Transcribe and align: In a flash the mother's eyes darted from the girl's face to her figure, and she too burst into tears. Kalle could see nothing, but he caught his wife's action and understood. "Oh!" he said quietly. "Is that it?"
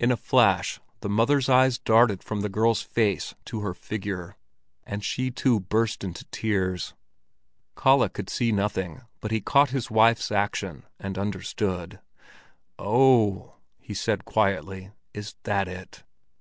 In 0.00 0.10
a 0.10 0.16
flash 0.16 0.80
the 0.98 1.08
mother's 1.08 1.48
eyes 1.48 1.78
darted 1.78 2.24
from 2.24 2.40
the 2.40 2.48
girl's 2.48 2.82
face 2.82 3.36
to 3.44 3.60
her 3.60 3.72
figure, 3.72 4.34
and 4.82 5.04
she 5.04 5.30
too 5.30 5.60
burst 5.60 6.02
into 6.02 6.24
tears. 6.32 6.94
Kalle 7.80 8.08
could 8.08 8.28
see 8.28 8.50
nothing, 8.50 9.02
but 9.20 9.30
he 9.30 9.40
caught 9.40 9.70
his 9.70 9.92
wife's 9.92 10.32
action 10.32 10.82
and 10.98 11.16
understood. 11.16 12.00
"Oh!" 12.80 13.54
he 13.78 13.94
said 13.94 14.24
quietly. 14.24 14.90
"Is 15.12 15.36
that 15.44 15.68
it?" 15.68 16.02